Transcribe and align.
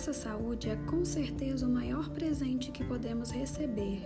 nossa 0.00 0.14
saúde 0.14 0.70
é 0.70 0.76
com 0.76 1.04
certeza 1.04 1.66
o 1.66 1.68
maior 1.68 2.08
presente 2.08 2.70
que 2.70 2.82
podemos 2.82 3.30
receber. 3.30 4.00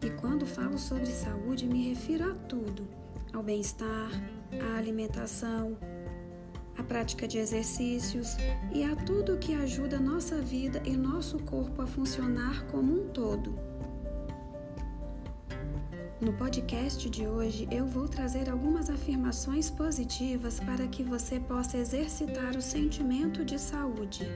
E 0.00 0.10
quando 0.10 0.46
falo 0.46 0.78
sobre 0.78 1.06
saúde, 1.06 1.66
me 1.66 1.88
refiro 1.88 2.30
a 2.30 2.34
tudo: 2.46 2.86
ao 3.32 3.42
bem-estar, 3.42 4.10
à 4.62 4.78
alimentação, 4.78 5.76
à 6.78 6.84
prática 6.84 7.26
de 7.26 7.38
exercícios 7.38 8.36
e 8.72 8.84
a 8.84 8.94
tudo 8.94 9.38
que 9.38 9.54
ajuda 9.54 9.98
nossa 9.98 10.36
vida 10.36 10.80
e 10.84 10.96
nosso 10.96 11.40
corpo 11.40 11.82
a 11.82 11.86
funcionar 11.88 12.64
como 12.68 12.94
um 12.94 13.08
todo. 13.08 13.58
No 16.24 16.32
podcast 16.32 17.10
de 17.10 17.26
hoje, 17.26 17.68
eu 17.70 17.84
vou 17.84 18.08
trazer 18.08 18.48
algumas 18.48 18.88
afirmações 18.88 19.68
positivas 19.68 20.58
para 20.58 20.86
que 20.86 21.02
você 21.02 21.38
possa 21.38 21.76
exercitar 21.76 22.56
o 22.56 22.62
sentimento 22.62 23.44
de 23.44 23.58
saúde. 23.58 24.26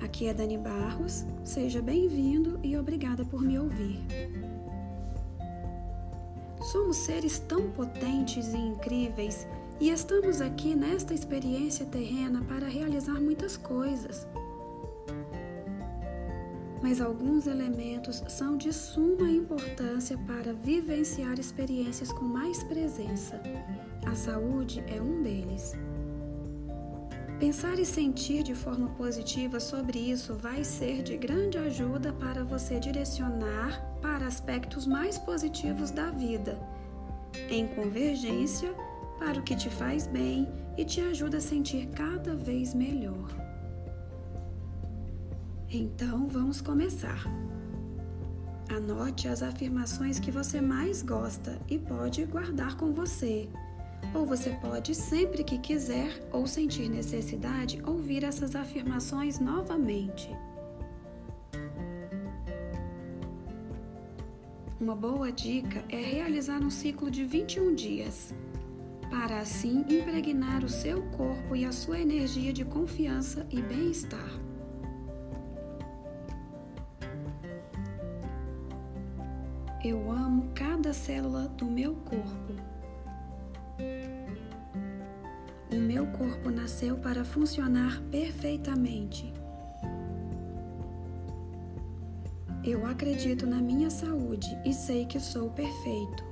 Aqui 0.00 0.26
é 0.26 0.32
Dani 0.32 0.56
Barros, 0.56 1.26
seja 1.44 1.82
bem-vindo 1.82 2.58
e 2.62 2.74
obrigada 2.74 3.26
por 3.26 3.42
me 3.42 3.58
ouvir. 3.58 4.00
Somos 6.72 6.96
seres 6.96 7.40
tão 7.40 7.70
potentes 7.72 8.54
e 8.54 8.56
incríveis 8.56 9.46
e 9.80 9.90
estamos 9.90 10.40
aqui 10.40 10.74
nesta 10.74 11.12
experiência 11.12 11.84
terrena 11.84 12.42
para 12.44 12.68
realizar 12.68 13.20
muitas 13.20 13.54
coisas 13.54 14.26
mas 16.82 17.00
alguns 17.00 17.46
elementos 17.46 18.22
são 18.28 18.56
de 18.56 18.72
suma 18.72 19.30
importância 19.30 20.18
para 20.26 20.52
vivenciar 20.52 21.38
experiências 21.38 22.10
com 22.12 22.24
mais 22.24 22.62
presença. 22.64 23.40
A 24.04 24.14
saúde 24.14 24.82
é 24.88 25.00
um 25.00 25.22
deles. 25.22 25.74
Pensar 27.38 27.78
e 27.78 27.84
sentir 27.84 28.42
de 28.42 28.54
forma 28.54 28.88
positiva 28.90 29.58
sobre 29.58 29.98
isso 29.98 30.34
vai 30.34 30.62
ser 30.62 31.02
de 31.02 31.16
grande 31.16 31.58
ajuda 31.58 32.12
para 32.12 32.44
você 32.44 32.78
direcionar 32.78 33.80
para 34.00 34.26
aspectos 34.26 34.86
mais 34.86 35.18
positivos 35.18 35.90
da 35.90 36.10
vida, 36.10 36.58
em 37.48 37.66
convergência 37.66 38.72
para 39.18 39.38
o 39.38 39.42
que 39.42 39.56
te 39.56 39.70
faz 39.70 40.06
bem 40.06 40.48
e 40.76 40.84
te 40.84 41.00
ajuda 41.00 41.38
a 41.38 41.40
sentir 41.40 41.88
cada 41.88 42.34
vez 42.34 42.74
melhor. 42.74 43.51
Então 45.74 46.28
vamos 46.28 46.60
começar. 46.60 47.24
Anote 48.68 49.26
as 49.26 49.42
afirmações 49.42 50.20
que 50.20 50.30
você 50.30 50.60
mais 50.60 51.00
gosta 51.00 51.58
e 51.66 51.78
pode 51.78 52.26
guardar 52.26 52.76
com 52.76 52.92
você. 52.92 53.48
Ou 54.14 54.26
você 54.26 54.50
pode, 54.60 54.94
sempre 54.94 55.42
que 55.42 55.56
quiser 55.56 56.28
ou 56.30 56.46
sentir 56.46 56.90
necessidade, 56.90 57.80
ouvir 57.86 58.22
essas 58.22 58.54
afirmações 58.54 59.40
novamente. 59.40 60.28
Uma 64.78 64.94
boa 64.94 65.32
dica 65.32 65.82
é 65.88 65.96
realizar 65.96 66.60
um 66.60 66.68
ciclo 66.68 67.10
de 67.10 67.24
21 67.24 67.74
dias, 67.74 68.34
para 69.08 69.38
assim 69.38 69.86
impregnar 69.88 70.62
o 70.62 70.68
seu 70.68 71.00
corpo 71.12 71.56
e 71.56 71.64
a 71.64 71.72
sua 71.72 71.98
energia 71.98 72.52
de 72.52 72.62
confiança 72.62 73.46
e 73.48 73.62
bem-estar. 73.62 74.51
Eu 79.84 80.12
amo 80.12 80.52
cada 80.54 80.92
célula 80.92 81.48
do 81.48 81.64
meu 81.64 81.96
corpo. 81.96 82.54
O 85.72 85.74
meu 85.74 86.06
corpo 86.06 86.50
nasceu 86.50 86.98
para 86.98 87.24
funcionar 87.24 88.00
perfeitamente. 88.08 89.32
Eu 92.62 92.86
acredito 92.86 93.44
na 93.44 93.60
minha 93.60 93.90
saúde 93.90 94.56
e 94.64 94.72
sei 94.72 95.04
que 95.04 95.18
sou 95.18 95.50
perfeito. 95.50 96.22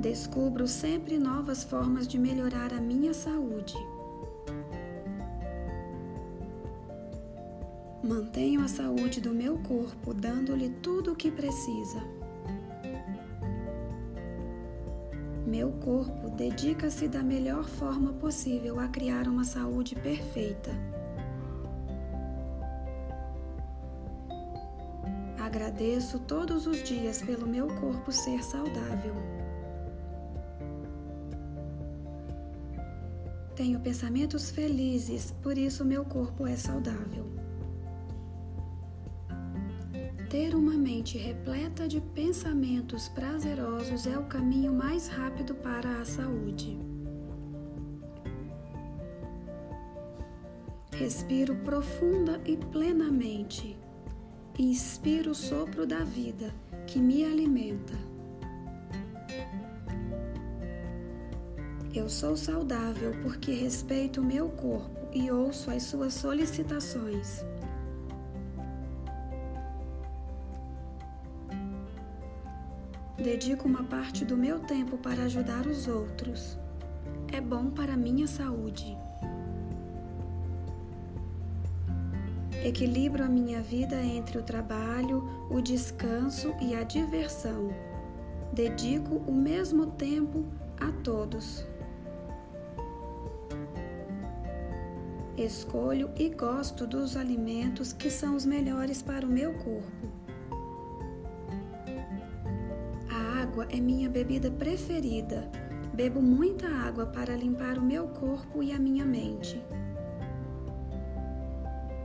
Descubro 0.00 0.66
sempre 0.66 1.16
novas 1.16 1.62
formas 1.62 2.08
de 2.08 2.18
melhorar 2.18 2.72
a 2.72 2.80
minha 2.80 3.14
saúde. 3.14 3.76
Mantenho 8.08 8.62
a 8.62 8.68
saúde 8.68 9.20
do 9.20 9.34
meu 9.34 9.58
corpo, 9.58 10.14
dando-lhe 10.14 10.70
tudo 10.82 11.12
o 11.12 11.14
que 11.14 11.30
precisa. 11.30 12.02
Meu 15.46 15.72
corpo 15.72 16.30
dedica-se 16.30 17.06
da 17.06 17.22
melhor 17.22 17.64
forma 17.64 18.14
possível 18.14 18.80
a 18.80 18.88
criar 18.88 19.28
uma 19.28 19.44
saúde 19.44 19.94
perfeita. 19.94 20.70
Agradeço 25.38 26.18
todos 26.20 26.66
os 26.66 26.82
dias 26.82 27.20
pelo 27.20 27.46
meu 27.46 27.66
corpo 27.78 28.10
ser 28.10 28.42
saudável. 28.42 29.14
Tenho 33.54 33.78
pensamentos 33.80 34.50
felizes, 34.50 35.30
por 35.42 35.58
isso 35.58 35.84
meu 35.84 36.06
corpo 36.06 36.46
é 36.46 36.56
saudável. 36.56 37.47
Ter 40.30 40.54
uma 40.54 40.74
mente 40.74 41.16
repleta 41.16 41.88
de 41.88 42.02
pensamentos 42.02 43.08
prazerosos 43.08 44.06
é 44.06 44.18
o 44.18 44.24
caminho 44.24 44.74
mais 44.74 45.08
rápido 45.08 45.54
para 45.54 46.02
a 46.02 46.04
saúde. 46.04 46.78
Respiro 50.92 51.56
profunda 51.56 52.38
e 52.44 52.58
plenamente. 52.58 53.78
Inspiro 54.58 55.30
o 55.30 55.34
sopro 55.34 55.86
da 55.86 56.04
vida 56.04 56.54
que 56.86 56.98
me 56.98 57.24
alimenta. 57.24 57.94
Eu 61.94 62.06
sou 62.10 62.36
saudável 62.36 63.12
porque 63.22 63.52
respeito 63.52 64.20
o 64.20 64.24
meu 64.24 64.50
corpo 64.50 65.08
e 65.10 65.30
ouço 65.30 65.70
as 65.70 65.84
suas 65.84 66.12
solicitações. 66.12 67.42
Dedico 73.22 73.66
uma 73.66 73.82
parte 73.82 74.24
do 74.24 74.36
meu 74.36 74.60
tempo 74.60 74.96
para 74.96 75.24
ajudar 75.24 75.66
os 75.66 75.88
outros. 75.88 76.56
É 77.32 77.40
bom 77.40 77.68
para 77.68 77.96
minha 77.96 78.28
saúde. 78.28 78.96
Equilibro 82.64 83.24
a 83.24 83.28
minha 83.28 83.60
vida 83.60 84.00
entre 84.00 84.38
o 84.38 84.42
trabalho, 84.42 85.28
o 85.50 85.60
descanso 85.60 86.54
e 86.60 86.76
a 86.76 86.84
diversão. 86.84 87.70
Dedico 88.52 89.16
o 89.26 89.32
mesmo 89.32 89.86
tempo 89.86 90.44
a 90.80 90.92
todos. 91.02 91.66
Escolho 95.36 96.10
e 96.16 96.28
gosto 96.28 96.86
dos 96.86 97.16
alimentos 97.16 97.92
que 97.92 98.10
são 98.10 98.36
os 98.36 98.46
melhores 98.46 99.02
para 99.02 99.26
o 99.26 99.30
meu 99.30 99.54
corpo. 99.54 100.27
Água 103.58 103.66
é 103.70 103.80
minha 103.80 104.08
bebida 104.08 104.52
preferida. 104.52 105.50
Bebo 105.92 106.22
muita 106.22 106.68
água 106.68 107.06
para 107.06 107.34
limpar 107.34 107.76
o 107.76 107.82
meu 107.82 108.06
corpo 108.06 108.62
e 108.62 108.72
a 108.72 108.78
minha 108.78 109.04
mente. 109.04 109.60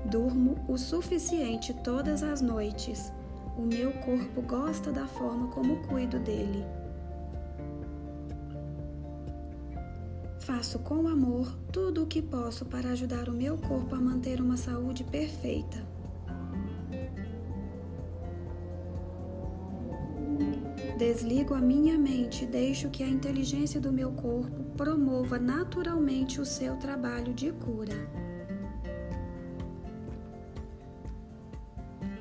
Durmo 0.10 0.58
o 0.68 0.78
suficiente 0.78 1.72
todas 1.84 2.24
as 2.24 2.42
noites. 2.42 3.14
O 3.56 3.62
meu 3.62 3.92
corpo 3.92 4.42
gosta 4.42 4.92
da 4.92 5.06
forma 5.06 5.50
como 5.50 5.88
cuido 5.88 6.18
dele. 6.18 6.66
Faço 10.40 10.80
com 10.80 11.08
amor 11.08 11.56
tudo 11.72 12.04
o 12.04 12.08
que 12.08 12.22
posso 12.22 12.66
para 12.66 12.90
ajudar 12.90 13.30
o 13.30 13.34
meu 13.34 13.60
corpo 13.60 13.94
a 13.94 14.02
manter 14.02 14.42
uma 14.42 14.58
saúde 14.58 15.04
perfeita. 15.04 15.93
Desligo 20.98 21.56
a 21.56 21.60
minha 21.60 21.98
mente 21.98 22.44
e 22.44 22.48
deixo 22.48 22.90
que 22.90 23.04
a 23.04 23.08
inteligência 23.08 23.82
do 23.82 23.92
meu 23.92 24.12
corpo 24.12 24.64
promova 24.78 25.40
naturalmente 25.40 26.40
o 26.40 26.46
seu 26.46 26.76
trabalho 26.78 27.34
de 27.34 27.52
cura. 27.52 28.08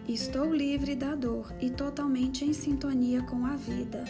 Estou 0.09 0.53
livre 0.55 0.95
da 0.97 1.15
dor 1.15 1.55
e 1.61 1.71
totalmente 1.71 2.45
em 2.45 2.53
sintonia 2.53 3.23
com 3.23 3.45
a 3.47 3.57
vida. 3.57 4.05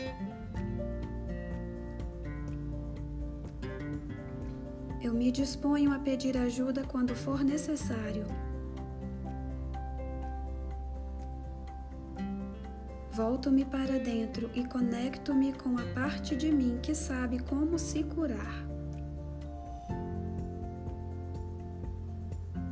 Eu 5.03 5.13
me 5.13 5.33
disponho 5.33 5.93
a 5.93 5.99
pedir 5.99 6.37
ajuda 6.37 6.85
quando 6.85 7.15
for 7.15 7.45
necessário. 7.45 8.25
Volto-me 13.13 13.63
para 13.67 13.99
dentro 13.99 14.51
e 14.55 14.65
conecto-me 14.65 15.53
com 15.53 15.77
a 15.79 15.83
parte 15.95 16.35
de 16.35 16.51
mim 16.51 16.79
que 16.83 16.95
sabe 16.95 17.39
como 17.41 17.79
se 17.79 18.03
curar. 18.03 18.67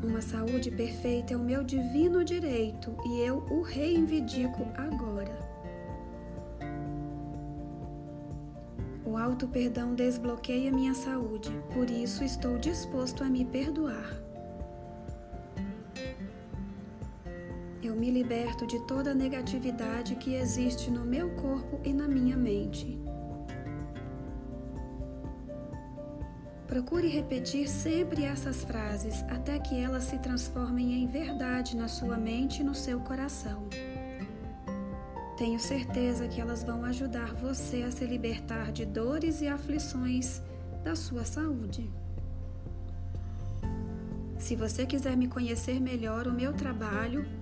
Uma 0.03 0.23
saúde 0.23 0.71
perfeita 0.71 1.35
é 1.35 1.37
o 1.37 1.41
meu 1.41 1.63
divino 1.63 2.25
direito 2.25 2.97
e 3.05 3.21
eu 3.21 3.45
o 3.51 3.61
reivindico 3.61 4.67
agora. 4.79 5.39
O 9.05 9.19
alto 9.19 9.47
perdão 9.47 9.95
desbloqueia 9.95 10.73
minha 10.73 10.95
saúde, 10.95 11.51
por 11.75 11.91
isso 11.91 12.25
estou 12.25 12.57
disposto 12.57 13.23
a 13.23 13.29
me 13.29 13.45
perdoar. 13.45 14.30
Me 18.01 18.11
liberto 18.11 18.67
de 18.67 18.79
toda 18.87 19.11
a 19.11 19.15
negatividade 19.15 20.17
que 20.17 20.35
existe 20.35 20.91
no 20.91 21.05
meu 21.05 21.29
corpo 21.37 21.79
e 21.85 21.93
na 21.93 22.09
minha 22.09 22.35
mente. 22.35 22.99
Procure 26.67 27.09
repetir 27.09 27.69
sempre 27.69 28.25
essas 28.25 28.65
frases 28.65 29.23
até 29.29 29.59
que 29.59 29.79
elas 29.79 30.05
se 30.05 30.19
transformem 30.19 31.03
em 31.03 31.07
verdade 31.07 31.77
na 31.77 31.89
sua 31.89 32.17
mente 32.17 32.63
e 32.63 32.65
no 32.65 32.75
seu 32.75 33.01
coração. 33.01 33.69
Tenho 35.37 35.61
certeza 35.61 36.27
que 36.27 36.41
elas 36.41 36.65
vão 36.65 36.85
ajudar 36.85 37.35
você 37.35 37.83
a 37.83 37.91
se 37.91 38.07
libertar 38.07 38.73
de 38.73 38.87
dores 38.87 39.43
e 39.43 39.47
aflições 39.47 40.41
da 40.83 40.97
sua 40.97 41.25
saúde. 41.25 41.91
Se 44.39 44.57
você 44.57 44.87
quiser 44.87 45.19
me 45.19 45.29
conhecer 45.29 45.79
melhor 45.79 46.27
o 46.27 46.33
meu 46.33 46.55
trabalho, 46.55 47.40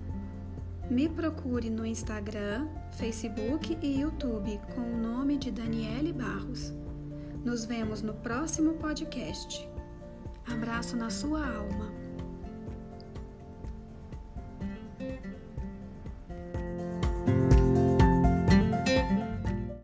me 0.89 1.07
procure 1.07 1.69
no 1.69 1.85
Instagram, 1.85 2.67
Facebook 2.91 3.77
e 3.81 4.01
YouTube 4.01 4.59
com 4.73 4.81
o 4.81 4.97
nome 4.97 5.37
de 5.37 5.51
Daniele 5.51 6.11
Barros. 6.11 6.73
Nos 7.45 7.63
vemos 7.63 8.01
no 8.01 8.13
próximo 8.15 8.73
podcast. 8.73 9.69
Abraço 10.47 10.97
na 10.97 11.09
sua 11.09 11.45
alma. 11.45 12.08